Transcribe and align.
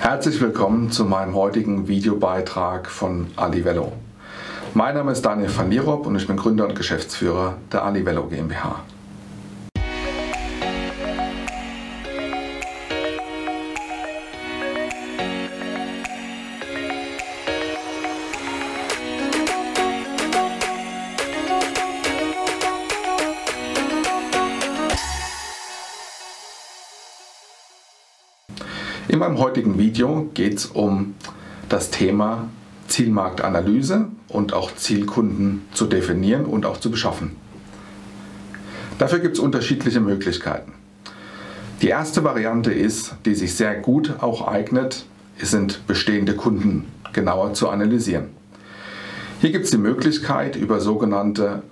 Herzlich 0.00 0.40
willkommen 0.40 0.90
zu 0.90 1.04
meinem 1.04 1.34
heutigen 1.34 1.86
Videobeitrag 1.86 2.88
von 2.88 3.26
Alivello. 3.36 3.92
Mein 4.72 4.94
Name 4.94 5.12
ist 5.12 5.20
Daniel 5.20 5.54
van 5.54 5.70
Lierop 5.70 6.06
und 6.06 6.16
ich 6.16 6.26
bin 6.26 6.38
Gründer 6.38 6.66
und 6.66 6.74
Geschäftsführer 6.74 7.58
der 7.70 7.84
Alivello 7.84 8.24
GmbH. 8.24 8.80
In 29.10 29.18
meinem 29.18 29.38
heutigen 29.38 29.76
Video 29.76 30.30
geht 30.34 30.58
es 30.58 30.66
um 30.66 31.16
das 31.68 31.90
Thema 31.90 32.48
Zielmarktanalyse 32.86 34.06
und 34.28 34.52
auch 34.52 34.76
Zielkunden 34.76 35.62
zu 35.74 35.86
definieren 35.86 36.44
und 36.44 36.64
auch 36.64 36.78
zu 36.78 36.92
beschaffen. 36.92 37.34
Dafür 38.98 39.18
gibt 39.18 39.34
es 39.34 39.40
unterschiedliche 39.40 39.98
Möglichkeiten. 39.98 40.74
Die 41.82 41.88
erste 41.88 42.22
Variante 42.22 42.72
ist, 42.72 43.16
die 43.24 43.34
sich 43.34 43.56
sehr 43.56 43.74
gut 43.74 44.14
auch 44.20 44.46
eignet, 44.46 45.06
sind 45.42 45.88
bestehende 45.88 46.36
Kunden 46.36 46.84
genauer 47.12 47.54
zu 47.54 47.68
analysieren. 47.68 48.28
Hier 49.40 49.50
gibt 49.50 49.64
es 49.64 49.72
die 49.72 49.78
Möglichkeit, 49.78 50.54
über 50.54 50.78
sogenannte 50.78 51.64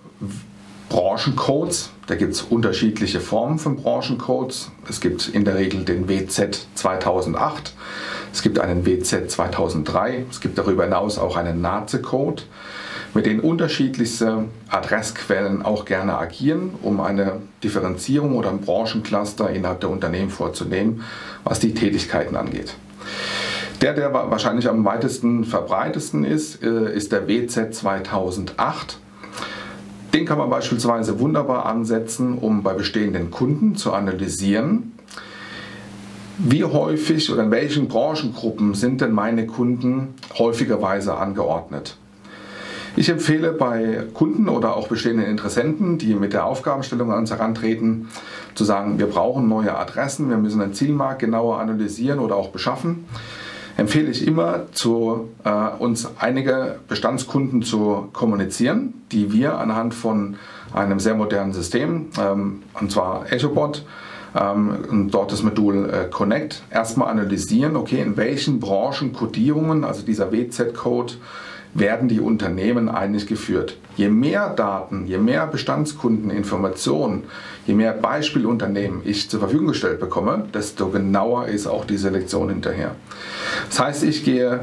Branchencodes. 0.89 1.91
Da 2.07 2.15
gibt 2.15 2.33
es 2.33 2.43
unterschiedliche 2.43 3.21
Formen 3.21 3.59
von 3.59 3.77
Branchencodes. 3.77 4.71
Es 4.89 5.01
gibt 5.01 5.29
in 5.29 5.45
der 5.45 5.57
Regel 5.57 5.85
den 5.85 6.09
WZ 6.09 6.67
2008, 6.75 7.75
es 8.33 8.43
gibt 8.43 8.59
einen 8.59 8.87
WZ 8.87 9.31
2003, 9.31 10.25
es 10.31 10.41
gibt 10.41 10.59
darüber 10.59 10.85
hinaus 10.85 11.19
auch 11.19 11.37
einen 11.37 11.61
NAZE-Code, 11.61 12.43
mit 13.15 13.27
denen 13.27 13.41
unterschiedlichste 13.41 14.45
Adressquellen 14.69 15.63
auch 15.63 15.85
gerne 15.85 16.17
agieren, 16.19 16.75
um 16.83 17.01
eine 17.01 17.41
Differenzierung 17.63 18.37
oder 18.37 18.51
ein 18.51 18.61
Branchencluster 18.61 19.51
innerhalb 19.51 19.81
der 19.81 19.91
Unternehmen 19.91 20.31
vorzunehmen, 20.31 21.05
was 21.45 21.61
die 21.61 21.75
Tätigkeiten 21.75 22.37
angeht. 22.37 22.75
Der, 23.81 23.95
der 23.95 24.13
wahrscheinlich 24.13 24.69
am 24.69 24.85
weitesten 24.85 25.45
verbreitesten 25.45 26.25
ist, 26.25 26.63
äh, 26.63 26.93
ist 26.93 27.13
der 27.13 27.29
WZ 27.29 27.75
2008. 27.75 28.99
Den 30.19 30.27
kann 30.27 30.39
man 30.39 30.51
beispielsweise 30.51 31.21
wunderbar 31.21 31.67
ansetzen, 31.67 32.39
um 32.39 32.65
bei 32.65 32.75
bestehenden 32.75 33.31
Kunden 33.31 33.77
zu 33.77 33.93
analysieren, 33.93 34.95
wie 36.39 36.65
häufig 36.65 37.33
oder 37.33 37.45
in 37.45 37.53
welchen 37.53 37.87
Branchengruppen 37.87 38.75
sind 38.75 39.01
denn 39.01 39.13
meine 39.13 39.47
Kunden 39.47 40.15
häufigerweise 40.37 41.15
angeordnet. 41.15 41.97
Ich 42.97 43.09
empfehle 43.09 43.53
bei 43.53 44.07
Kunden 44.13 44.49
oder 44.49 44.77
auch 44.77 44.89
bestehenden 44.89 45.27
Interessenten, 45.27 45.99
die 45.99 46.17
mit 46.17 46.33
der 46.33 46.47
Aufgabenstellung 46.47 47.13
an 47.13 47.19
uns 47.19 47.31
herantreten, 47.31 48.09
zu 48.57 48.65
sagen, 48.65 48.99
wir 48.99 49.07
brauchen 49.07 49.47
neue 49.47 49.77
Adressen, 49.77 50.31
wir 50.31 50.37
müssen 50.37 50.59
den 50.59 50.75
Zielmarkt 50.75 51.21
genauer 51.21 51.61
analysieren 51.61 52.19
oder 52.19 52.35
auch 52.35 52.49
beschaffen 52.49 53.05
empfehle 53.79 54.11
ich 54.11 54.27
immer, 54.27 54.67
zu, 54.73 55.31
äh, 55.45 55.69
uns 55.79 56.11
einige 56.19 56.81
Bestandskunden 56.89 57.63
zu 57.63 58.09
kommunizieren, 58.13 58.93
die 59.13 59.33
wir 59.33 59.57
anhand 59.57 59.95
von 59.95 60.37
einem 60.75 60.99
sehr 60.99 61.15
modernen 61.15 61.53
System, 61.53 62.09
ähm, 62.21 62.63
und 62.79 62.91
zwar 62.91 63.33
EchoBot, 63.33 63.87
ähm, 64.35 65.09
dort 65.11 65.31
das 65.33 65.45
Modul 65.45 65.89
äh, 65.91 66.11
Connect, 66.11 66.63
erstmal 66.71 67.09
analysieren, 67.09 67.77
okay, 67.77 68.03
in 68.03 68.17
welchen 68.17 68.59
Branchenkodierungen, 68.59 69.85
also 69.85 70.03
dieser 70.05 70.33
WZ-Code, 70.33 71.15
werden 71.79 72.09
die 72.09 72.21
Unternehmen 72.21 72.89
eigentlich 72.89 73.27
geführt. 73.27 73.77
Je 73.97 74.09
mehr 74.09 74.51
Daten, 74.51 75.07
je 75.07 75.19
mehr 75.19 75.47
Bestandskundeninformationen, 75.47 77.25
je 77.67 77.75
mehr 77.75 77.93
Beispielunternehmen 77.93 79.01
ich 79.05 79.29
zur 79.29 79.41
Verfügung 79.41 79.69
gestellt 79.69 80.01
bekomme, 80.01 80.45
desto 80.55 80.89
genauer 80.89 81.47
ist 81.47 81.67
auch 81.67 81.85
die 81.85 81.97
Selektion 81.97 82.49
hinterher. 82.49 82.95
Das 83.69 83.81
heißt, 83.81 84.05
ich 84.05 84.25
gehe 84.25 84.61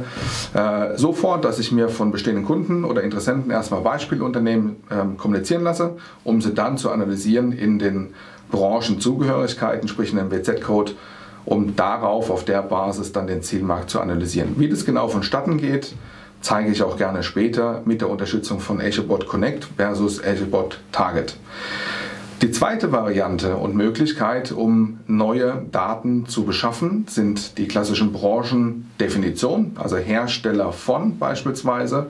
äh, 0.53 0.97
so 0.97 1.13
vor, 1.13 1.39
dass 1.39 1.59
ich 1.59 1.71
mir 1.71 1.89
von 1.89 2.11
bestehenden 2.11 2.45
Kunden 2.45 2.85
oder 2.85 3.03
Interessenten 3.03 3.51
erstmal 3.51 3.81
Beispielunternehmen 3.81 4.77
äh, 4.89 5.17
kommunizieren 5.17 5.63
lasse, 5.63 5.97
um 6.23 6.41
sie 6.41 6.53
dann 6.53 6.77
zu 6.77 6.89
analysieren 6.89 7.51
in 7.51 7.79
den 7.79 8.13
Branchenzugehörigkeiten, 8.51 9.87
sprich 9.87 10.11
in 10.11 10.17
dem 10.17 10.31
WZ-Code, 10.31 10.93
um 11.45 11.75
darauf, 11.75 12.29
auf 12.29 12.45
der 12.45 12.61
Basis 12.61 13.11
dann 13.11 13.27
den 13.27 13.43
Zielmarkt 13.43 13.89
zu 13.89 13.99
analysieren. 13.99 14.55
Wie 14.57 14.69
das 14.69 14.85
genau 14.85 15.07
vonstatten 15.07 15.57
geht, 15.57 15.93
zeige 16.45 16.71
ich 16.71 16.83
auch 16.83 16.95
gerne 16.95 17.23
später 17.23 17.81
mit 17.85 18.01
der 18.01 18.09
Unterstützung 18.09 18.59
von 18.59 18.79
AzureBot 18.79 19.27
Connect 19.27 19.67
versus 19.77 20.23
AzureBot 20.23 20.79
Target. 20.91 21.37
Die 22.43 22.51
zweite 22.51 22.91
Variante 22.91 23.55
und 23.55 23.75
Möglichkeit, 23.75 24.51
um 24.51 24.99
neue 25.07 25.65
Daten 25.71 26.27
zu 26.27 26.45
beschaffen, 26.45 27.07
sind 27.09 27.57
die 27.57 27.67
klassischen 27.67 28.13
Branchendefinitionen, 28.13 29.71
also 29.75 29.97
Hersteller 29.97 30.71
von 30.71 31.17
beispielsweise, 31.17 32.07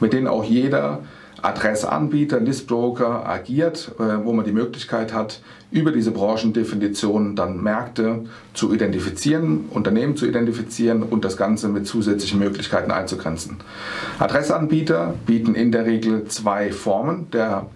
mit 0.00 0.14
denen 0.14 0.26
auch 0.26 0.42
jeder 0.42 1.00
Adressanbieter, 1.42 2.40
Listbroker 2.40 3.28
agiert, 3.28 3.92
äh, 3.98 4.24
wo 4.24 4.32
man 4.32 4.44
die 4.44 4.52
Möglichkeit 4.52 5.12
hat, 5.12 5.40
über 5.70 5.92
diese 5.92 6.10
Branchendefinition 6.10 7.36
dann 7.36 7.62
Märkte 7.62 8.24
zu 8.54 8.74
identifizieren, 8.74 9.66
Unternehmen 9.70 10.16
zu 10.16 10.26
identifizieren 10.26 11.02
und 11.02 11.24
das 11.24 11.36
Ganze 11.36 11.68
mit 11.68 11.86
zusätzlichen 11.86 12.38
Möglichkeiten 12.38 12.90
einzugrenzen. 12.90 13.58
Adressanbieter 14.18 15.14
bieten 15.26 15.54
in 15.54 15.72
der 15.72 15.86
Regel 15.86 16.24
zwei 16.26 16.72
Formen 16.72 17.30
der 17.30 17.66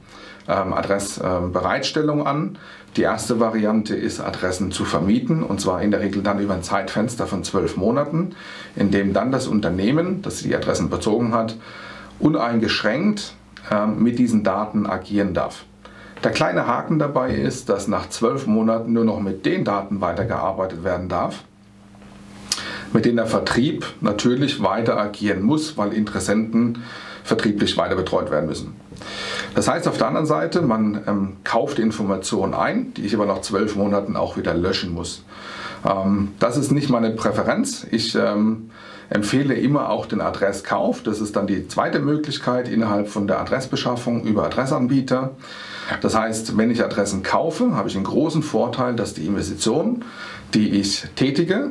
ähm, 0.48 0.72
Adressbereitstellung 0.72 2.26
an. 2.26 2.58
Die 2.96 3.02
erste 3.02 3.40
Variante 3.40 3.96
ist, 3.96 4.20
Adressen 4.20 4.70
zu 4.70 4.84
vermieten, 4.84 5.42
und 5.42 5.60
zwar 5.60 5.82
in 5.82 5.90
der 5.90 6.00
Regel 6.00 6.22
dann 6.22 6.38
über 6.38 6.54
ein 6.54 6.62
Zeitfenster 6.62 7.26
von 7.26 7.42
zwölf 7.42 7.76
Monaten, 7.76 8.34
in 8.76 8.90
dem 8.90 9.12
dann 9.12 9.32
das 9.32 9.46
Unternehmen, 9.46 10.22
das 10.22 10.42
die 10.42 10.54
Adressen 10.54 10.90
bezogen 10.90 11.34
hat, 11.34 11.56
uneingeschränkt 12.20 13.34
mit 13.96 14.18
diesen 14.18 14.44
Daten 14.44 14.86
agieren 14.86 15.34
darf. 15.34 15.64
Der 16.22 16.32
kleine 16.32 16.66
Haken 16.66 16.98
dabei 16.98 17.34
ist, 17.34 17.68
dass 17.68 17.86
nach 17.86 18.08
zwölf 18.08 18.46
Monaten 18.46 18.92
nur 18.92 19.04
noch 19.04 19.20
mit 19.20 19.44
den 19.44 19.64
Daten 19.64 20.00
weitergearbeitet 20.00 20.82
werden 20.82 21.08
darf, 21.08 21.44
mit 22.94 23.04
denen 23.04 23.16
der 23.16 23.26
Vertrieb 23.26 23.84
natürlich 24.00 24.62
weiter 24.62 24.98
agieren 24.98 25.42
muss, 25.42 25.76
weil 25.76 25.92
Interessenten 25.92 26.82
vertrieblich 27.24 27.76
weiter 27.76 27.94
betreut 27.94 28.30
werden 28.30 28.46
müssen. 28.46 28.74
Das 29.54 29.68
heißt 29.68 29.86
auf 29.88 29.98
der 29.98 30.08
anderen 30.08 30.26
Seite, 30.26 30.62
man 30.62 31.02
ähm, 31.06 31.36
kauft 31.44 31.78
Informationen 31.78 32.54
ein, 32.54 32.94
die 32.94 33.02
ich 33.02 33.14
aber 33.14 33.26
nach 33.26 33.40
zwölf 33.40 33.76
Monaten 33.76 34.16
auch 34.16 34.36
wieder 34.36 34.54
löschen 34.54 34.92
muss. 34.92 35.24
Ähm, 35.84 36.32
das 36.38 36.56
ist 36.56 36.70
nicht 36.70 36.90
meine 36.90 37.10
Präferenz. 37.10 37.86
Ich 37.90 38.14
ähm, 38.14 38.70
empfehle 39.14 39.54
immer 39.54 39.90
auch 39.90 40.06
den 40.06 40.20
Adresskauf. 40.20 41.02
Das 41.02 41.20
ist 41.20 41.36
dann 41.36 41.46
die 41.46 41.68
zweite 41.68 42.00
Möglichkeit 42.00 42.68
innerhalb 42.68 43.08
von 43.08 43.28
der 43.28 43.40
Adressbeschaffung 43.40 44.24
über 44.24 44.44
Adressanbieter. 44.44 45.30
Das 46.00 46.16
heißt, 46.16 46.58
wenn 46.58 46.70
ich 46.70 46.82
Adressen 46.82 47.22
kaufe, 47.22 47.76
habe 47.76 47.88
ich 47.88 47.94
einen 47.94 48.04
großen 48.04 48.42
Vorteil, 48.42 48.96
dass 48.96 49.14
die 49.14 49.24
Investition, 49.26 50.04
die 50.52 50.80
ich 50.80 51.06
tätige, 51.14 51.70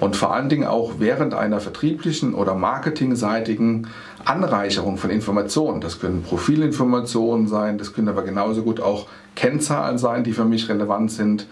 und 0.00 0.16
vor 0.16 0.34
allen 0.34 0.48
Dingen 0.48 0.66
auch 0.66 0.94
während 0.98 1.34
einer 1.34 1.60
vertrieblichen 1.60 2.34
oder 2.34 2.54
marketingseitigen 2.54 3.88
Anreicherung 4.24 4.96
von 4.96 5.10
Informationen. 5.10 5.80
Das 5.80 6.00
können 6.00 6.22
Profilinformationen 6.22 7.46
sein, 7.46 7.78
das 7.78 7.92
können 7.92 8.08
aber 8.08 8.22
genauso 8.22 8.62
gut 8.62 8.80
auch 8.80 9.06
Kennzahlen 9.34 9.98
sein, 9.98 10.24
die 10.24 10.32
für 10.32 10.44
mich 10.44 10.68
relevant 10.68 11.10
sind. 11.10 11.46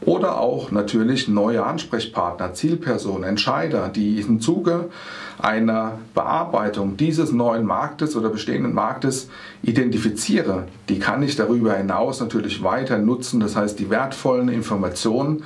Oder 0.00 0.40
auch 0.40 0.70
natürlich 0.70 1.28
neue 1.28 1.64
Ansprechpartner, 1.64 2.52
Zielpersonen, 2.52 3.24
Entscheider, 3.24 3.88
die 3.88 4.20
im 4.20 4.40
Zuge 4.40 4.90
einer 5.38 5.98
Bearbeitung 6.14 6.96
dieses 6.96 7.32
neuen 7.32 7.64
Marktes 7.64 8.16
oder 8.16 8.28
bestehenden 8.28 8.74
Marktes 8.74 9.28
identifiziere. 9.62 10.64
Die 10.88 10.98
kann 10.98 11.22
ich 11.22 11.36
darüber 11.36 11.74
hinaus 11.74 12.20
natürlich 12.20 12.62
weiter 12.62 12.98
nutzen. 12.98 13.40
Das 13.40 13.56
heißt, 13.56 13.78
die 13.78 13.90
wertvollen 13.90 14.48
Informationen, 14.48 15.44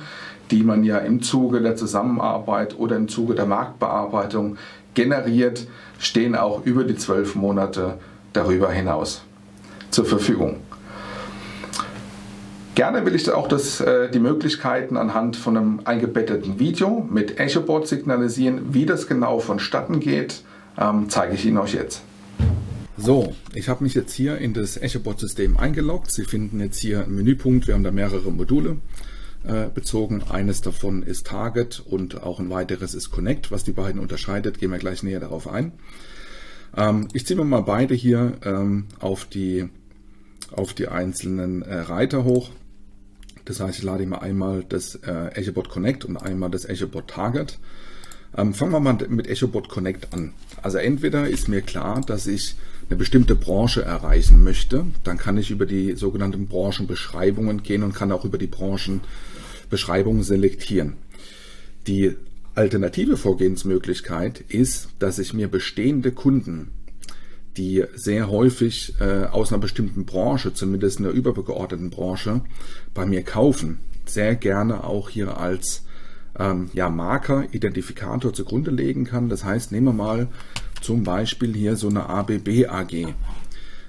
die 0.51 0.63
man 0.63 0.83
ja 0.83 0.97
im 0.97 1.21
Zuge 1.21 1.61
der 1.61 1.75
Zusammenarbeit 1.75 2.77
oder 2.77 2.95
im 2.95 3.07
Zuge 3.07 3.35
der 3.35 3.45
Marktbearbeitung 3.45 4.57
generiert, 4.93 5.67
stehen 5.99 6.35
auch 6.35 6.65
über 6.65 6.83
die 6.83 6.95
zwölf 6.95 7.35
Monate 7.35 7.97
darüber 8.33 8.71
hinaus 8.71 9.23
zur 9.89 10.05
Verfügung. 10.05 10.57
Gerne 12.79 13.05
will 13.05 13.13
ich 13.13 13.29
auch 13.29 13.49
das, 13.49 13.81
äh, 13.81 14.09
die 14.09 14.19
Möglichkeiten 14.19 14.95
anhand 14.95 15.35
von 15.35 15.57
einem 15.57 15.81
eingebetteten 15.83 16.59
Video 16.59 17.05
mit 17.11 17.37
EchoBot 17.37 17.89
signalisieren. 17.89 18.73
Wie 18.73 18.85
das 18.85 19.05
genau 19.05 19.39
vonstatten 19.39 19.99
geht, 19.99 20.43
ähm, 20.77 21.09
zeige 21.09 21.35
ich 21.35 21.45
Ihnen 21.45 21.57
euch 21.57 21.73
jetzt. 21.73 22.03
So, 22.95 23.35
ich 23.53 23.67
habe 23.67 23.83
mich 23.83 23.95
jetzt 23.95 24.13
hier 24.13 24.37
in 24.37 24.53
das 24.53 24.77
EchoBot-System 24.77 25.57
eingeloggt. 25.57 26.09
Sie 26.09 26.23
finden 26.23 26.61
jetzt 26.61 26.79
hier 26.79 27.03
einen 27.03 27.15
Menüpunkt. 27.15 27.67
Wir 27.67 27.73
haben 27.73 27.83
da 27.83 27.91
mehrere 27.91 28.31
Module. 28.31 28.77
äh, 29.43 29.67
bezogen. 29.67 30.23
Eines 30.29 30.61
davon 30.61 31.03
ist 31.03 31.27
Target 31.27 31.83
und 31.85 32.23
auch 32.23 32.39
ein 32.39 32.49
weiteres 32.49 32.93
ist 32.93 33.11
Connect. 33.11 33.51
Was 33.51 33.65
die 33.65 33.73
beiden 33.73 33.99
unterscheidet, 33.99 34.57
gehen 34.57 34.71
wir 34.71 34.79
gleich 34.79 35.03
näher 35.03 35.19
darauf 35.19 35.49
ein. 35.49 35.73
Ähm, 36.77 37.09
ich 37.11 37.25
ziehe 37.25 37.37
mir 37.37 37.43
mal 37.43 37.63
beide 37.63 37.93
hier 37.93 38.37
ähm, 38.45 38.85
auf, 39.01 39.25
die, 39.25 39.67
auf 40.53 40.73
die 40.73 40.87
einzelnen 40.87 41.61
äh, 41.61 41.75
Reiter 41.75 42.23
hoch. 42.23 42.51
Das 43.49 43.59
heißt, 43.59 43.79
ich 43.79 43.83
lade 43.83 44.05
mir 44.05 44.21
einmal 44.21 44.63
das 44.63 44.93
äh, 44.93 45.29
EchoBot 45.33 45.69
Connect 45.69 46.05
und 46.05 46.17
einmal 46.17 46.51
das 46.51 46.65
EchoBot 46.65 47.07
Target. 47.07 47.57
Ähm, 48.37 48.53
fangen 48.53 48.71
wir 48.71 48.79
mal 48.79 48.95
mit 49.09 49.27
EchoBot 49.27 49.69
Connect 49.69 50.13
an. 50.13 50.33
Also 50.61 50.77
entweder 50.77 51.27
ist 51.27 51.47
mir 51.47 51.61
klar, 51.61 52.01
dass 52.05 52.27
ich 52.27 52.53
eine 52.87 52.97
bestimmte 52.97 53.33
Branche 53.33 53.81
erreichen 53.81 54.43
möchte, 54.43 54.85
dann 55.03 55.17
kann 55.17 55.35
ich 55.39 55.49
über 55.49 55.65
die 55.65 55.95
sogenannten 55.95 56.45
Branchenbeschreibungen 56.45 57.63
gehen 57.63 57.81
und 57.81 57.95
kann 57.95 58.11
auch 58.11 58.23
über 58.23 58.37
die 58.37 58.45
Branchenbeschreibungen 58.45 60.21
selektieren. 60.21 60.97
Die 61.87 62.17
alternative 62.53 63.17
Vorgehensmöglichkeit 63.17 64.41
ist, 64.41 64.89
dass 64.99 65.17
ich 65.17 65.33
mir 65.33 65.47
bestehende 65.47 66.11
Kunden, 66.11 66.69
die 67.57 67.83
sehr 67.95 68.29
häufig 68.29 68.93
äh, 68.99 69.25
aus 69.25 69.51
einer 69.51 69.61
bestimmten 69.61 70.05
Branche, 70.05 70.53
zumindest 70.53 70.99
einer 70.99 71.09
übergeordneten 71.09 71.89
Branche, 71.89 72.41
bei 72.93 73.05
mir 73.05 73.23
kaufen, 73.23 73.79
sehr 74.05 74.35
gerne 74.35 74.83
auch 74.83 75.09
hier 75.09 75.37
als 75.37 75.83
ähm, 76.37 76.69
ja, 76.73 76.89
Marker, 76.89 77.45
Identifikator 77.51 78.33
zugrunde 78.33 78.71
legen 78.71 79.05
kann. 79.05 79.29
Das 79.29 79.43
heißt, 79.43 79.71
nehmen 79.71 79.87
wir 79.87 79.93
mal 79.93 80.27
zum 80.81 81.03
Beispiel 81.03 81.53
hier 81.55 81.75
so 81.75 81.89
eine 81.89 82.07
ABB 82.07 82.67
AG. 82.67 83.13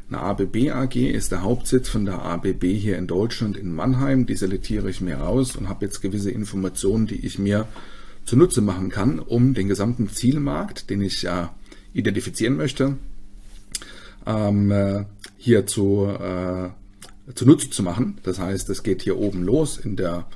Eine 0.09 0.21
ABB 0.21 0.71
AG 0.71 0.97
ist 0.97 1.31
der 1.31 1.43
Hauptsitz 1.43 1.89
von 1.89 2.05
der 2.05 2.23
ABB 2.23 2.65
hier 2.65 2.99
in 2.99 3.07
Deutschland 3.07 3.57
in 3.57 3.73
Mannheim. 3.73 4.27
Die 4.27 4.35
selektiere 4.35 4.91
ich 4.91 5.01
mir 5.01 5.19
raus 5.19 5.55
und 5.55 5.69
habe 5.69 5.85
jetzt 5.85 6.01
gewisse 6.01 6.33
Informationen, 6.33 7.07
die 7.07 7.25
ich 7.25 7.39
mir 7.39 7.69
zunutze 8.25 8.61
machen 8.61 8.91
kann, 8.91 9.21
um 9.21 9.55
den 9.55 9.69
gesamten 9.69 10.09
Zielmarkt, 10.09 10.91
den 10.91 11.01
ich 11.01 11.23
ja 11.23 11.55
identifizieren 11.93 12.57
möchte, 12.57 12.97
ähm, 14.27 14.71
äh, 14.71 15.05
hier 15.37 15.67
zu, 15.67 16.07
äh, 16.07 16.69
zunutze 17.35 17.71
zu 17.71 17.83
machen. 17.83 18.19
Das 18.23 18.39
heißt, 18.39 18.69
es 18.71 18.83
geht 18.83 19.03
hier 19.03 19.19
oben 19.19 19.43
los 19.43 19.79
in 19.79 19.97
der 19.97 20.27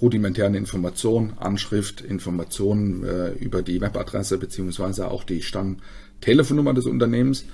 rudimentären 0.00 0.54
Information, 0.54 1.32
Anschrift, 1.38 2.00
Informationen 2.00 3.04
äh, 3.04 3.30
über 3.32 3.62
die 3.62 3.80
Webadresse 3.80 4.38
beziehungsweise 4.38 5.10
auch 5.10 5.24
die 5.24 5.42
Stammtelefonnummer 5.42 6.74
des 6.74 6.86
Unternehmens. 6.86 7.44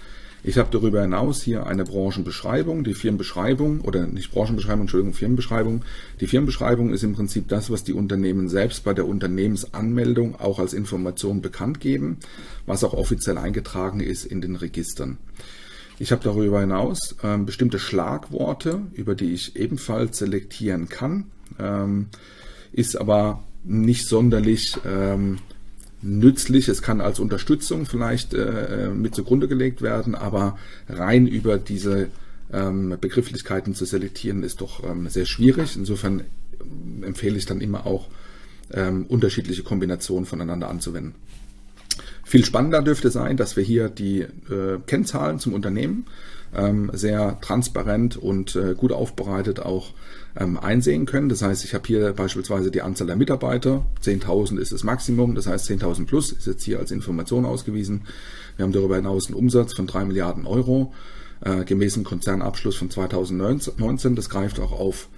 Ich 0.46 0.58
habe 0.58 0.68
darüber 0.70 1.00
hinaus 1.00 1.42
hier 1.42 1.66
eine 1.66 1.84
Branchenbeschreibung, 1.84 2.84
die 2.84 2.92
Firmenbeschreibung 2.92 3.80
oder 3.80 4.06
nicht 4.06 4.30
Branchenbeschreibung, 4.30 4.82
Entschuldigung, 4.82 5.14
Firmenbeschreibung. 5.14 5.84
Die 6.20 6.26
Firmenbeschreibung 6.26 6.92
ist 6.92 7.02
im 7.02 7.14
Prinzip 7.14 7.48
das, 7.48 7.70
was 7.70 7.82
die 7.82 7.94
Unternehmen 7.94 8.50
selbst 8.50 8.84
bei 8.84 8.92
der 8.92 9.08
Unternehmensanmeldung 9.08 10.38
auch 10.38 10.58
als 10.58 10.74
Information 10.74 11.40
bekannt 11.40 11.80
geben, 11.80 12.18
was 12.66 12.84
auch 12.84 12.92
offiziell 12.92 13.38
eingetragen 13.38 14.00
ist 14.00 14.26
in 14.26 14.42
den 14.42 14.56
Registern. 14.56 15.16
Ich 15.98 16.12
habe 16.12 16.24
darüber 16.24 16.60
hinaus 16.60 17.16
äh, 17.22 17.38
bestimmte 17.38 17.78
Schlagworte, 17.78 18.82
über 18.94 19.14
die 19.14 19.32
ich 19.32 19.56
ebenfalls 19.56 20.18
selektieren 20.18 20.88
kann 20.88 21.26
ähm, 21.58 22.06
ist 22.72 22.96
aber 22.96 23.42
nicht 23.62 24.06
sonderlich 24.06 24.76
ähm, 24.86 25.38
nützlich. 26.02 26.68
Es 26.68 26.82
kann 26.82 27.00
als 27.00 27.18
Unterstützung 27.18 27.86
vielleicht 27.86 28.34
äh, 28.34 28.90
mit 28.92 29.14
zugrunde 29.14 29.48
gelegt 29.48 29.82
werden, 29.82 30.14
aber 30.14 30.58
rein 30.88 31.26
über 31.26 31.58
diese 31.58 32.08
ähm, 32.52 32.96
Begrifflichkeiten 33.00 33.74
zu 33.74 33.84
selektieren 33.84 34.42
ist 34.42 34.60
doch 34.60 34.84
ähm, 34.84 35.08
sehr 35.08 35.26
schwierig. 35.26 35.76
Insofern 35.76 36.24
empfehle 37.02 37.36
ich 37.36 37.46
dann 37.46 37.60
immer 37.60 37.86
auch 37.86 38.08
ähm, 38.72 39.06
unterschiedliche 39.06 39.62
Kombinationen 39.62 40.26
voneinander 40.26 40.68
anzuwenden. 40.68 41.14
Viel 42.24 42.44
spannender 42.44 42.82
dürfte 42.82 43.10
sein, 43.10 43.36
dass 43.36 43.56
wir 43.56 43.64
hier 43.64 43.88
die 43.88 44.20
äh, 44.20 44.78
Kennzahlen 44.86 45.38
zum 45.38 45.52
Unternehmen 45.52 46.06
ähm, 46.54 46.90
sehr 46.94 47.38
transparent 47.40 48.16
und 48.16 48.56
äh, 48.56 48.74
gut 48.74 48.92
aufbereitet 48.92 49.60
auch 49.60 49.92
ähm, 50.36 50.58
einsehen 50.58 51.06
können. 51.06 51.28
Das 51.28 51.42
heißt, 51.42 51.64
ich 51.64 51.74
habe 51.74 51.86
hier 51.86 52.12
beispielsweise 52.12 52.70
die 52.70 52.82
Anzahl 52.82 53.06
der 53.06 53.16
Mitarbeiter. 53.16 53.84
10.000 54.02 54.58
ist 54.58 54.72
das 54.72 54.84
Maximum. 54.84 55.34
Das 55.34 55.46
heißt, 55.46 55.68
10.000 55.68 56.06
plus 56.06 56.32
ist 56.32 56.46
jetzt 56.46 56.62
hier 56.62 56.78
als 56.78 56.90
Information 56.90 57.44
ausgewiesen. 57.44 58.02
Wir 58.56 58.64
haben 58.64 58.72
darüber 58.72 58.96
hinaus 58.96 59.26
einen 59.26 59.36
Umsatz 59.36 59.74
von 59.74 59.86
3 59.86 60.04
Milliarden 60.06 60.46
Euro 60.46 60.92
äh, 61.44 61.64
gemäß 61.64 61.94
dem 61.94 62.04
Konzernabschluss 62.04 62.76
von 62.76 62.90
2019. 62.90 64.14
Das 64.14 64.30
greift 64.30 64.60
auch 64.60 64.72
auf 64.72 65.08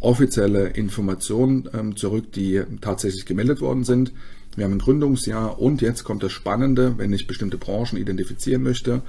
offizielle 0.00 0.68
Informationen 0.68 1.68
ähm, 1.74 1.96
zurück, 1.96 2.32
die 2.32 2.62
tatsächlich 2.80 3.26
gemeldet 3.26 3.60
worden 3.60 3.84
sind. 3.84 4.12
Wir 4.58 4.64
haben 4.64 4.72
ein 4.72 4.80
Gründungsjahr 4.80 5.60
und 5.60 5.82
jetzt 5.82 6.02
kommt 6.02 6.24
das 6.24 6.32
Spannende, 6.32 6.98
wenn 6.98 7.12
ich 7.12 7.28
bestimmte 7.28 7.58
Branchen 7.58 7.96
identifizieren 7.96 8.62
möchte, 8.62 9.02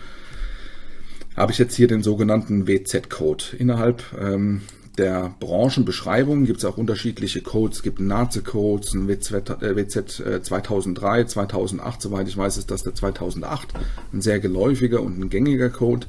habe 1.35 1.51
ich 1.51 1.57
jetzt 1.57 1.75
hier 1.75 1.87
den 1.87 2.03
sogenannten 2.03 2.67
WZ-Code. 2.67 3.45
Innerhalb 3.57 4.03
ähm, 4.19 4.61
der 4.99 5.33
Branchenbeschreibung 5.39 6.45
gibt 6.45 6.59
es 6.59 6.65
auch 6.65 6.77
unterschiedliche 6.77 7.41
Codes. 7.41 7.77
Es 7.77 7.83
gibt 7.83 7.99
Nazi-Codes, 7.99 8.93
ein 8.93 9.07
WZ, 9.07 10.43
2003, 10.43 11.23
2008, 11.23 12.01
soweit 12.01 12.27
ich 12.27 12.37
weiß, 12.37 12.57
ist 12.57 12.69
das 12.69 12.83
der 12.83 12.93
2008, 12.93 13.69
ein 14.13 14.21
sehr 14.21 14.39
geläufiger 14.39 15.01
und 15.01 15.17
ein 15.17 15.29
gängiger 15.29 15.69
Code. 15.69 16.05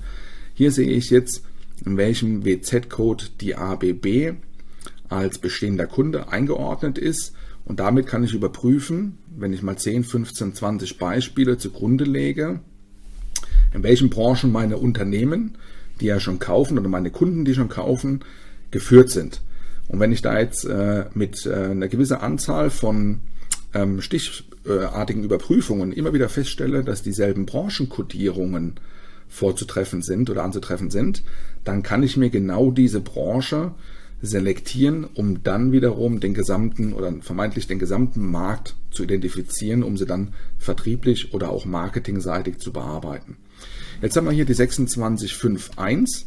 Hier 0.52 0.70
sehe 0.70 0.90
ich 0.90 1.08
jetzt, 1.08 1.44
in 1.86 1.96
welchem 1.96 2.44
WZ-Code 2.44 3.24
die 3.40 3.54
ABB 3.56 4.34
als 5.10 5.38
bestehender 5.38 5.86
Kunde 5.86 6.28
eingeordnet 6.28 6.96
ist. 6.96 7.34
Und 7.66 7.80
damit 7.80 8.06
kann 8.06 8.24
ich 8.24 8.32
überprüfen, 8.32 9.18
wenn 9.36 9.52
ich 9.52 9.62
mal 9.62 9.76
10, 9.76 10.04
15, 10.04 10.54
20 10.54 10.98
Beispiele 10.98 11.58
zugrunde 11.58 12.04
lege, 12.04 12.60
in 13.74 13.82
welchen 13.82 14.08
Branchen 14.08 14.50
meine 14.50 14.78
Unternehmen, 14.78 15.56
die 16.00 16.06
ja 16.06 16.18
schon 16.18 16.38
kaufen 16.38 16.78
oder 16.78 16.88
meine 16.88 17.10
Kunden, 17.10 17.44
die 17.44 17.54
schon 17.54 17.68
kaufen, 17.68 18.20
geführt 18.70 19.10
sind. 19.10 19.42
Und 19.88 20.00
wenn 20.00 20.12
ich 20.12 20.22
da 20.22 20.38
jetzt 20.38 20.64
äh, 20.64 21.06
mit 21.14 21.44
äh, 21.46 21.52
einer 21.52 21.88
gewissen 21.88 22.16
Anzahl 22.16 22.70
von 22.70 23.20
ähm, 23.74 24.00
stichartigen 24.00 25.24
Überprüfungen 25.24 25.92
immer 25.92 26.12
wieder 26.12 26.28
feststelle, 26.28 26.84
dass 26.84 27.02
dieselben 27.02 27.46
Branchenkodierungen 27.46 28.74
vorzutreffen 29.28 30.02
sind 30.02 30.30
oder 30.30 30.44
anzutreffen 30.44 30.90
sind, 30.90 31.22
dann 31.64 31.82
kann 31.82 32.02
ich 32.02 32.16
mir 32.16 32.30
genau 32.30 32.70
diese 32.70 33.00
Branche 33.00 33.72
selektieren, 34.22 35.04
um 35.04 35.42
dann 35.42 35.72
wiederum 35.72 36.20
den 36.20 36.34
gesamten 36.34 36.92
oder 36.92 37.12
vermeintlich 37.20 37.66
den 37.66 37.78
gesamten 37.78 38.30
Markt 38.30 38.76
zu 38.90 39.04
identifizieren, 39.04 39.82
um 39.82 39.96
sie 39.96 40.06
dann 40.06 40.34
vertrieblich 40.58 41.32
oder 41.32 41.50
auch 41.50 41.64
marketingseitig 41.64 42.58
zu 42.58 42.72
bearbeiten. 42.72 43.36
Jetzt 44.02 44.16
haben 44.16 44.26
wir 44.26 44.32
hier 44.32 44.44
die 44.44 44.54
26551. 44.54 46.26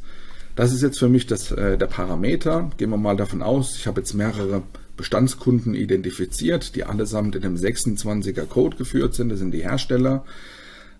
Das 0.55 0.71
ist 0.71 0.83
jetzt 0.83 0.99
für 0.99 1.09
mich 1.09 1.25
das, 1.25 1.51
äh, 1.51 1.77
der 1.77 1.87
Parameter. 1.87 2.69
Gehen 2.77 2.91
wir 2.91 2.97
mal 2.97 3.17
davon 3.17 3.41
aus, 3.41 3.75
ich 3.75 3.87
habe 3.87 4.01
jetzt 4.01 4.13
mehrere 4.13 4.63
Bestandskunden 4.95 5.73
identifiziert, 5.73 6.75
die 6.75 6.83
allesamt 6.83 7.35
in 7.35 7.41
dem 7.41 7.55
26er 7.55 8.45
Code 8.45 8.77
geführt 8.77 9.15
sind. 9.15 9.29
Das 9.29 9.39
sind 9.39 9.51
die 9.51 9.63
Hersteller. 9.63 10.23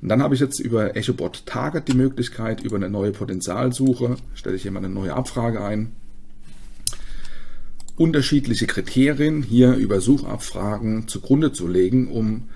Und 0.01 0.09
dann 0.09 0.21
habe 0.21 0.33
ich 0.35 0.41
jetzt 0.41 0.59
über 0.59 0.97
EchoBot 0.97 1.45
Target 1.45 1.87
die 1.87 1.95
Möglichkeit, 1.95 2.61
über 2.61 2.75
eine 2.75 2.89
neue 2.89 3.11
Potenzialsuche, 3.11 4.17
stelle 4.33 4.55
ich 4.55 4.63
hier 4.63 4.71
mal 4.71 4.79
eine 4.79 4.89
neue 4.89 5.13
Abfrage 5.13 5.63
ein, 5.63 5.93
unterschiedliche 7.95 8.67
Kriterien 8.67 9.43
hier 9.43 9.75
über 9.75 10.01
Suchabfragen 10.01 11.07
zugrunde 11.07 11.53
zu 11.53 11.67
legen, 11.67 12.07
um 12.07 12.49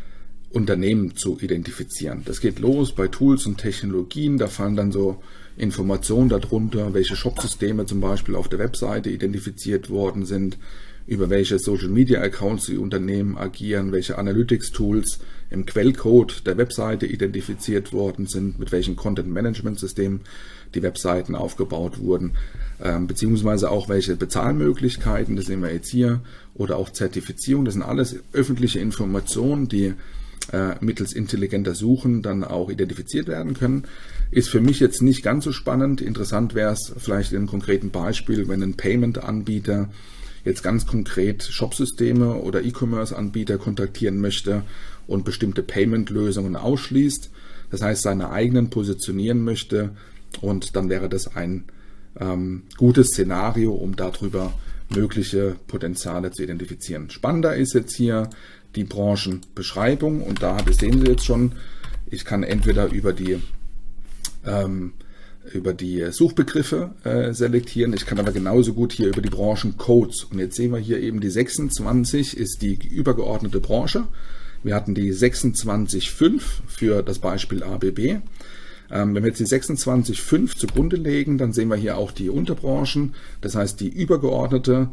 Unternehmen 0.49 1.15
zu 1.15 1.39
identifizieren. 1.39 2.23
Das 2.25 2.41
geht 2.41 2.59
los 2.59 2.93
bei 2.93 3.07
Tools 3.07 3.45
und 3.45 3.57
Technologien, 3.57 4.37
da 4.37 4.47
fallen 4.47 4.75
dann 4.75 4.91
so 4.91 5.21
Informationen 5.57 6.29
darunter, 6.29 6.93
welche 6.93 7.15
Shopsysteme 7.15 7.85
zum 7.85 7.99
Beispiel 7.99 8.35
auf 8.35 8.47
der 8.47 8.59
Webseite 8.59 9.09
identifiziert 9.09 9.89
worden 9.89 10.25
sind, 10.25 10.57
über 11.07 11.29
welche 11.29 11.57
Social 11.57 11.87
Media 11.87 12.21
Accounts 12.21 12.65
die 12.65 12.77
Unternehmen 12.77 13.37
agieren, 13.37 13.93
welche 13.93 14.17
Analytics 14.17 14.71
Tools 14.71 15.19
im 15.49 15.65
Quellcode 15.65 16.45
der 16.45 16.57
Webseite 16.57 17.05
identifiziert 17.05 17.93
worden 17.93 18.27
sind, 18.27 18.59
mit 18.59 18.73
welchen 18.73 18.97
Content 18.97 19.29
Management 19.29 19.79
Systemen 19.79 20.21
die 20.75 20.83
Webseiten 20.83 21.33
aufgebaut 21.33 21.99
wurden, 21.99 22.33
ähm, 22.83 23.07
beziehungsweise 23.07 23.71
auch 23.71 23.87
welche 23.87 24.17
Bezahlmöglichkeiten, 24.17 25.37
das 25.37 25.45
sehen 25.45 25.61
wir 25.61 25.73
jetzt 25.73 25.89
hier, 25.89 26.19
oder 26.53 26.75
auch 26.75 26.89
Zertifizierung. 26.89 27.63
Das 27.63 27.75
sind 27.75 27.83
alles 27.83 28.17
öffentliche 28.33 28.79
Informationen, 28.79 29.69
die 29.69 29.93
äh, 30.51 30.75
mittels 30.81 31.13
intelligenter 31.13 31.73
Suchen 31.73 32.21
dann 32.21 32.43
auch 32.43 32.69
identifiziert 32.69 33.27
werden 33.27 33.53
können. 33.53 33.85
Ist 34.29 34.49
für 34.49 34.61
mich 34.61 34.81
jetzt 34.81 35.01
nicht 35.01 35.23
ganz 35.23 35.45
so 35.45 35.53
spannend. 35.53 36.01
Interessant 36.01 36.53
wäre 36.53 36.73
es 36.73 36.93
vielleicht 36.97 37.31
in 37.31 37.37
einem 37.37 37.47
konkreten 37.47 37.91
Beispiel, 37.91 38.49
wenn 38.49 38.61
ein 38.61 38.75
Payment-Anbieter 38.75 39.89
jetzt 40.47 40.63
ganz 40.63 40.87
konkret 40.87 41.43
Shopsysteme 41.43 42.35
oder 42.35 42.63
E-Commerce-Anbieter 42.63 43.57
kontaktieren 43.57 44.19
möchte 44.19 44.63
und 45.05 45.25
bestimmte 45.25 45.61
Payment-Lösungen 45.61 46.55
ausschließt. 46.55 47.29
Das 47.69 47.81
heißt, 47.81 48.01
seine 48.01 48.31
eigenen 48.31 48.69
positionieren 48.69 49.43
möchte 49.43 49.91
und 50.41 50.75
dann 50.75 50.89
wäre 50.89 51.09
das 51.09 51.35
ein 51.35 51.65
ähm, 52.19 52.63
gutes 52.77 53.09
Szenario, 53.09 53.73
um 53.73 53.95
darüber 53.95 54.53
mögliche 54.89 55.55
Potenziale 55.67 56.31
zu 56.31 56.43
identifizieren. 56.43 57.09
Spannender 57.09 57.55
ist 57.55 57.73
jetzt 57.73 57.95
hier 57.95 58.29
die 58.75 58.85
Branchenbeschreibung 58.85 60.21
und 60.21 60.41
da 60.41 60.57
das 60.57 60.77
sehen 60.77 61.01
Sie 61.01 61.11
jetzt 61.11 61.25
schon, 61.25 61.53
ich 62.09 62.23
kann 62.23 62.43
entweder 62.43 62.87
über 62.87 63.11
die 63.11 63.41
ähm, 64.45 64.93
über 65.53 65.73
die 65.73 66.11
Suchbegriffe 66.11 66.91
äh, 67.03 67.33
selektieren. 67.33 67.93
Ich 67.93 68.05
kann 68.05 68.19
aber 68.19 68.31
genauso 68.31 68.73
gut 68.73 68.93
hier 68.93 69.07
über 69.07 69.21
die 69.21 69.29
Branchencodes. 69.29 70.25
Und 70.25 70.39
jetzt 70.39 70.55
sehen 70.55 70.71
wir 70.71 70.79
hier 70.79 70.99
eben 70.99 71.19
die 71.19 71.29
26 71.29 72.37
ist 72.37 72.61
die 72.61 72.77
übergeordnete 72.87 73.59
Branche. 73.59 74.03
Wir 74.63 74.75
hatten 74.75 74.95
die 74.95 75.13
26.5 75.13 76.41
für 76.67 77.03
das 77.03 77.19
Beispiel 77.19 77.63
ABB. 77.63 77.99
Ähm, 78.89 79.15
wenn 79.15 79.23
wir 79.23 79.29
jetzt 79.29 79.39
die 79.39 79.45
26.5 79.45 80.57
zugrunde 80.57 80.95
legen, 80.95 81.37
dann 81.37 81.53
sehen 81.53 81.69
wir 81.69 81.75
hier 81.75 81.97
auch 81.97 82.11
die 82.11 82.29
Unterbranchen. 82.29 83.15
Das 83.41 83.55
heißt, 83.55 83.79
die 83.79 83.89
übergeordnete 83.89 84.89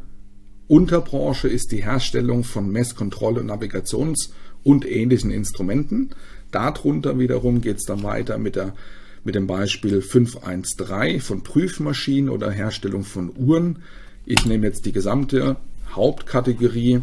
Unterbranche 0.66 1.48
ist 1.48 1.72
die 1.72 1.84
Herstellung 1.84 2.44
von 2.44 2.70
Messkontrolle, 2.70 3.42
Navigations- 3.42 4.30
und 4.62 4.90
ähnlichen 4.90 5.30
Instrumenten. 5.30 6.10
Darunter 6.50 7.18
wiederum 7.18 7.60
geht 7.60 7.76
es 7.76 7.84
dann 7.84 8.02
weiter 8.02 8.38
mit, 8.38 8.56
der, 8.56 8.74
mit 9.24 9.34
dem 9.34 9.46
Beispiel 9.46 10.02
513 10.02 11.20
von 11.20 11.42
Prüfmaschinen 11.42 12.30
oder 12.30 12.50
Herstellung 12.50 13.04
von 13.04 13.32
Uhren. 13.36 13.80
Ich 14.26 14.44
nehme 14.46 14.66
jetzt 14.66 14.86
die 14.86 14.92
gesamte 14.92 15.56
Hauptkategorie 15.90 17.02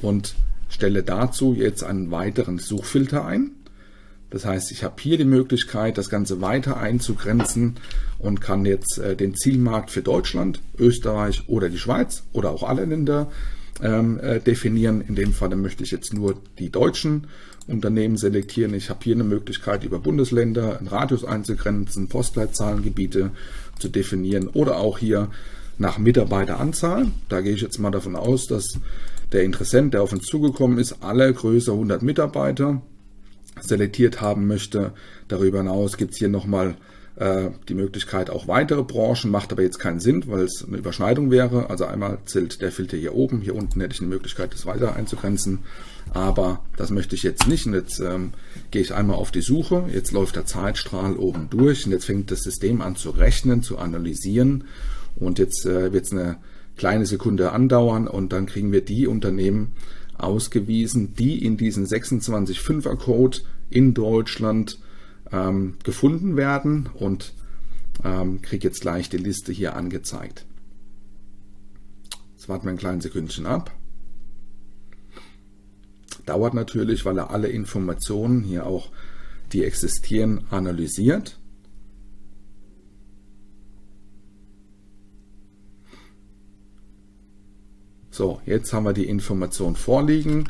und 0.00 0.34
stelle 0.68 1.02
dazu 1.02 1.54
jetzt 1.54 1.84
einen 1.84 2.10
weiteren 2.10 2.58
Suchfilter 2.58 3.24
ein. 3.24 3.52
Das 4.30 4.46
heißt, 4.46 4.72
ich 4.72 4.82
habe 4.82 4.94
hier 4.98 5.18
die 5.18 5.26
Möglichkeit, 5.26 5.98
das 5.98 6.08
Ganze 6.08 6.40
weiter 6.40 6.78
einzugrenzen 6.78 7.76
und 8.18 8.40
kann 8.40 8.64
jetzt 8.64 8.98
äh, 8.98 9.14
den 9.14 9.34
Zielmarkt 9.34 9.90
für 9.90 10.00
Deutschland, 10.00 10.60
Österreich 10.78 11.48
oder 11.48 11.68
die 11.68 11.78
Schweiz 11.78 12.24
oder 12.32 12.50
auch 12.50 12.62
alle 12.62 12.86
Länder 12.86 13.30
ähm, 13.82 14.18
äh, 14.20 14.40
definieren. 14.40 15.02
In 15.02 15.16
dem 15.16 15.34
Fall 15.34 15.54
möchte 15.54 15.84
ich 15.84 15.90
jetzt 15.90 16.14
nur 16.14 16.40
die 16.58 16.70
deutschen 16.70 17.26
Unternehmen 17.68 18.16
selektieren. 18.16 18.74
Ich 18.74 18.90
habe 18.90 19.00
hier 19.02 19.14
eine 19.14 19.24
Möglichkeit, 19.24 19.84
über 19.84 19.98
Bundesländer 19.98 20.78
einen 20.78 20.88
Radius 20.88 21.24
einzugrenzen, 21.24 22.08
Postleitzahlengebiete 22.08 23.30
zu 23.78 23.88
definieren 23.88 24.48
oder 24.48 24.76
auch 24.78 24.98
hier 24.98 25.30
nach 25.78 25.98
Mitarbeiteranzahl. 25.98 27.08
Da 27.28 27.40
gehe 27.40 27.54
ich 27.54 27.60
jetzt 27.60 27.78
mal 27.78 27.90
davon 27.90 28.16
aus, 28.16 28.46
dass 28.46 28.78
der 29.32 29.44
Interessent, 29.44 29.94
der 29.94 30.02
auf 30.02 30.12
uns 30.12 30.26
zugekommen 30.26 30.78
ist, 30.78 30.96
alle 31.00 31.32
größer 31.32 31.72
100 31.72 32.02
Mitarbeiter 32.02 32.82
selektiert 33.60 34.20
haben 34.20 34.46
möchte. 34.46 34.92
Darüber 35.28 35.58
hinaus 35.58 35.96
gibt 35.96 36.12
es 36.12 36.18
hier 36.18 36.28
nochmal 36.28 36.70
äh, 36.70 36.91
die 37.14 37.74
Möglichkeit 37.74 38.30
auch 38.30 38.48
weitere 38.48 38.82
Branchen, 38.82 39.30
macht 39.30 39.52
aber 39.52 39.60
jetzt 39.60 39.78
keinen 39.78 40.00
Sinn, 40.00 40.24
weil 40.28 40.44
es 40.44 40.64
eine 40.66 40.78
Überschneidung 40.78 41.30
wäre. 41.30 41.68
Also 41.68 41.84
einmal 41.84 42.18
zählt 42.24 42.62
der 42.62 42.72
Filter 42.72 42.96
hier 42.96 43.14
oben, 43.14 43.42
hier 43.42 43.54
unten 43.54 43.80
hätte 43.82 43.94
ich 43.94 44.00
eine 44.00 44.08
Möglichkeit, 44.08 44.54
das 44.54 44.64
weiter 44.64 44.96
einzugrenzen. 44.96 45.58
Aber 46.14 46.60
das 46.76 46.90
möchte 46.90 47.14
ich 47.14 47.22
jetzt 47.22 47.46
nicht. 47.46 47.66
Und 47.66 47.74
jetzt 47.74 48.00
ähm, 48.00 48.32
gehe 48.70 48.82
ich 48.82 48.94
einmal 48.94 49.16
auf 49.16 49.30
die 49.30 49.42
Suche. 49.42 49.84
Jetzt 49.92 50.12
läuft 50.12 50.36
der 50.36 50.46
Zeitstrahl 50.46 51.16
oben 51.16 51.48
durch 51.50 51.86
und 51.86 51.92
jetzt 51.92 52.06
fängt 52.06 52.30
das 52.30 52.42
System 52.42 52.80
an 52.80 52.96
zu 52.96 53.10
rechnen, 53.10 53.62
zu 53.62 53.78
analysieren. 53.78 54.64
Und 55.16 55.38
jetzt 55.38 55.66
äh, 55.66 55.92
wird 55.92 56.06
es 56.06 56.12
eine 56.12 56.38
kleine 56.76 57.06
Sekunde 57.06 57.52
andauern 57.52 58.08
und 58.08 58.32
dann 58.32 58.46
kriegen 58.46 58.72
wir 58.72 58.82
die 58.82 59.06
Unternehmen 59.06 59.72
ausgewiesen, 60.16 61.14
die 61.14 61.44
in 61.44 61.56
diesen 61.56 61.86
26.5er 61.86 62.96
Code 62.96 63.38
in 63.70 63.94
Deutschland 63.94 64.78
ähm, 65.32 65.76
gefunden 65.82 66.36
werden 66.36 66.88
und 66.94 67.34
ähm, 68.04 68.42
kriege 68.42 68.68
jetzt 68.68 68.82
gleich 68.82 69.08
die 69.08 69.16
Liste 69.16 69.52
hier 69.52 69.74
angezeigt. 69.74 70.46
Jetzt 72.32 72.48
warten 72.48 72.66
wir 72.66 72.72
ein 72.72 72.78
kleines 72.78 73.04
Sekündchen 73.04 73.46
ab. 73.46 73.72
Dauert 76.26 76.54
natürlich, 76.54 77.04
weil 77.04 77.18
er 77.18 77.30
alle 77.30 77.48
Informationen 77.48 78.42
hier 78.42 78.66
auch, 78.66 78.90
die 79.52 79.64
existieren, 79.64 80.44
analysiert. 80.50 81.38
So, 88.10 88.40
jetzt 88.44 88.72
haben 88.72 88.84
wir 88.84 88.92
die 88.92 89.08
Information 89.08 89.74
vorliegen. 89.74 90.48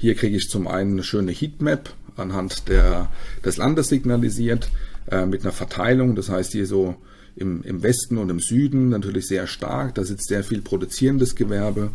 Hier 0.00 0.14
kriege 0.14 0.34
ich 0.34 0.48
zum 0.48 0.66
einen 0.66 0.92
eine 0.92 1.04
schöne 1.04 1.30
Heatmap 1.30 1.92
anhand 2.16 2.70
der, 2.70 3.10
des 3.44 3.58
Landes 3.58 3.88
signalisiert 3.88 4.70
äh, 5.10 5.26
mit 5.26 5.42
einer 5.42 5.52
Verteilung. 5.52 6.16
Das 6.16 6.30
heißt 6.30 6.52
hier 6.52 6.64
so 6.66 6.96
im, 7.36 7.62
im 7.64 7.82
Westen 7.82 8.16
und 8.16 8.30
im 8.30 8.40
Süden 8.40 8.88
natürlich 8.88 9.26
sehr 9.26 9.46
stark. 9.46 9.94
Da 9.96 10.04
sitzt 10.04 10.28
sehr 10.28 10.42
viel 10.42 10.62
produzierendes 10.62 11.36
Gewerbe. 11.36 11.90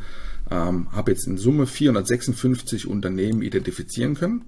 Ähm, 0.52 0.86
habe 0.92 1.14
jetzt 1.14 1.26
in 1.26 1.40
Summe 1.40 1.66
456 1.66 2.86
Unternehmen 2.86 3.42
identifizieren 3.42 4.14
können. 4.14 4.44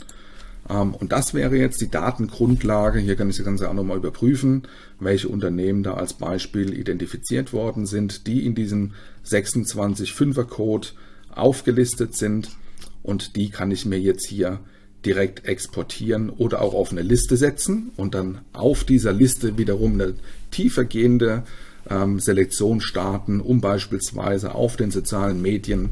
Ähm, 0.70 0.94
und 0.94 1.12
das 1.12 1.34
wäre 1.34 1.58
jetzt 1.58 1.82
die 1.82 1.90
Datengrundlage. 1.90 3.00
Hier 3.00 3.16
kann 3.16 3.32
ich 3.32 3.38
das 3.38 3.46
Ganze 3.46 3.72
auch 3.72 3.74
nochmal 3.74 3.98
überprüfen, 3.98 4.68
welche 5.00 5.30
Unternehmen 5.30 5.82
da 5.82 5.96
als 5.96 6.14
Beispiel 6.14 6.78
identifiziert 6.78 7.54
worden 7.54 7.88
sind, 7.88 8.28
die 8.28 8.46
in 8.46 8.54
diesem 8.54 8.92
26.5er 9.26 10.44
Code 10.44 10.90
aufgelistet 11.32 12.16
sind. 12.16 12.52
Und 13.08 13.38
die 13.38 13.50
kann 13.50 13.72
ich 13.72 13.86
mir 13.86 14.00
jetzt 14.00 14.28
hier 14.28 14.60
direkt 15.06 15.46
exportieren 15.46 16.30
oder 16.30 16.62
auch 16.62 16.74
auf 16.74 16.92
eine 16.92 17.02
Liste 17.02 17.38
setzen 17.38 17.92
und 17.96 18.14
dann 18.14 18.42
auf 18.52 18.84
dieser 18.84 19.14
Liste 19.14 19.58
wiederum 19.58 19.94
eine 19.94 20.16
tiefergehende 20.52 21.44
ähm, 21.90 22.20
Selektion 22.20 22.82
starten, 22.82 23.40
um 23.40 23.62
beispielsweise 23.62 24.54
auf 24.54 24.76
den 24.76 24.92
sozialen 24.92 25.42
Medien 25.42 25.92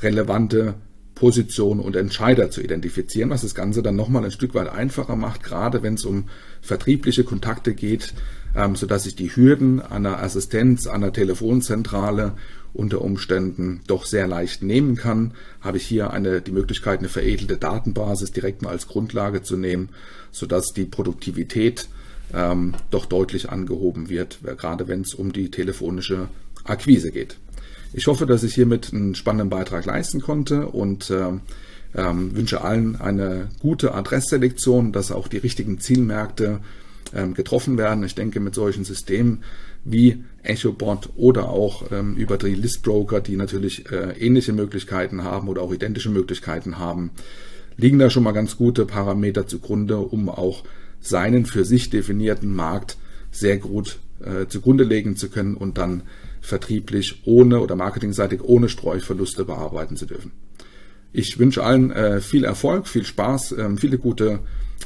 relevante 0.00 0.74
Position 1.14 1.80
und 1.80 1.96
Entscheider 1.96 2.50
zu 2.50 2.62
identifizieren, 2.62 3.28
was 3.28 3.42
das 3.42 3.54
Ganze 3.54 3.82
dann 3.82 3.96
nochmal 3.96 4.24
ein 4.24 4.30
Stück 4.30 4.54
weit 4.54 4.70
einfacher 4.70 5.16
macht, 5.16 5.42
gerade 5.42 5.82
wenn 5.82 5.94
es 5.94 6.06
um 6.06 6.30
vertriebliche 6.62 7.24
Kontakte 7.24 7.74
geht, 7.74 8.14
ähm, 8.56 8.76
sodass 8.76 9.04
ich 9.04 9.16
die 9.16 9.34
Hürden 9.34 9.82
einer 9.82 10.22
Assistenz, 10.22 10.86
einer 10.86 11.12
Telefonzentrale 11.12 12.32
unter 12.74 13.02
Umständen 13.02 13.80
doch 13.86 14.04
sehr 14.04 14.26
leicht 14.26 14.62
nehmen 14.62 14.96
kann, 14.96 15.32
habe 15.60 15.78
ich 15.78 15.86
hier 15.86 16.12
eine, 16.12 16.40
die 16.40 16.52
Möglichkeit, 16.52 17.00
eine 17.00 17.08
veredelte 17.08 17.56
Datenbasis 17.56 18.32
direkt 18.32 18.62
mal 18.62 18.70
als 18.70 18.86
Grundlage 18.86 19.42
zu 19.42 19.56
nehmen, 19.56 19.88
sodass 20.30 20.72
die 20.74 20.84
Produktivität 20.84 21.88
ähm, 22.34 22.74
doch 22.90 23.06
deutlich 23.06 23.50
angehoben 23.50 24.08
wird, 24.08 24.38
gerade 24.58 24.88
wenn 24.88 25.00
es 25.00 25.14
um 25.14 25.32
die 25.32 25.50
telefonische 25.50 26.28
Akquise 26.64 27.10
geht. 27.10 27.38
Ich 27.92 28.06
hoffe, 28.06 28.26
dass 28.26 28.42
ich 28.42 28.54
hiermit 28.54 28.92
einen 28.92 29.14
spannenden 29.14 29.48
Beitrag 29.48 29.86
leisten 29.86 30.20
konnte 30.20 30.66
und 30.66 31.10
äh, 31.10 31.32
ähm, 31.94 32.36
wünsche 32.36 32.60
allen 32.60 33.00
eine 33.00 33.48
gute 33.60 33.94
Adressselektion, 33.94 34.92
dass 34.92 35.10
auch 35.10 35.28
die 35.28 35.38
richtigen 35.38 35.80
Zielmärkte 35.80 36.60
ähm, 37.14 37.32
getroffen 37.32 37.78
werden. 37.78 38.04
Ich 38.04 38.14
denke, 38.14 38.40
mit 38.40 38.54
solchen 38.54 38.84
Systemen 38.84 39.42
wie 39.84 40.24
EchoBot 40.42 41.10
oder 41.16 41.48
auch 41.48 41.90
ähm, 41.92 42.16
über 42.16 42.38
die 42.38 42.54
Listbroker, 42.54 43.20
die 43.20 43.36
natürlich 43.36 43.90
äh, 43.90 44.12
ähnliche 44.18 44.52
Möglichkeiten 44.52 45.24
haben 45.24 45.48
oder 45.48 45.62
auch 45.62 45.72
identische 45.72 46.10
Möglichkeiten 46.10 46.78
haben, 46.78 47.10
liegen 47.76 47.98
da 47.98 48.10
schon 48.10 48.22
mal 48.22 48.32
ganz 48.32 48.56
gute 48.56 48.86
Parameter 48.86 49.46
zugrunde, 49.46 49.98
um 49.98 50.28
auch 50.28 50.64
seinen 51.00 51.46
für 51.46 51.64
sich 51.64 51.90
definierten 51.90 52.54
Markt 52.54 52.98
sehr 53.30 53.58
gut 53.58 53.98
äh, 54.24 54.46
zugrunde 54.46 54.84
legen 54.84 55.16
zu 55.16 55.28
können 55.30 55.54
und 55.54 55.78
dann 55.78 56.02
vertrieblich 56.40 57.22
ohne 57.24 57.60
oder 57.60 57.76
marketingseitig 57.76 58.42
ohne 58.42 58.68
Streuverluste 58.68 59.44
bearbeiten 59.44 59.96
zu 59.96 60.06
dürfen. 60.06 60.32
Ich 61.12 61.38
wünsche 61.38 61.62
allen 61.62 61.90
äh, 61.90 62.20
viel 62.20 62.44
Erfolg, 62.44 62.86
viel 62.88 63.04
Spaß, 63.04 63.52
äh, 63.52 63.76
viele 63.76 63.98
gute 63.98 64.40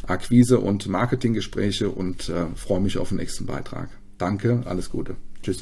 Akquise- 0.07 0.61
und 0.61 0.89
Marketinggespräche 0.89 1.89
und 1.91 2.29
äh, 2.29 2.47
freue 2.55 2.81
mich 2.81 2.99
auf 2.99 3.09
den 3.09 3.19
nächsten 3.19 3.47
Beitrag. 3.47 3.89
Danke, 4.19 4.63
alles 4.67 4.91
Gute. 4.91 5.17
Tschüss. 5.43 5.61